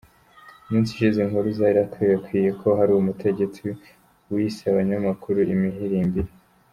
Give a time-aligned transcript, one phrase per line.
[0.63, 3.65] Mu minsi ishize inkuru zarakwiriye ko hari umutegetsi
[4.33, 6.31] wise abanyamakuru imihirimbiri.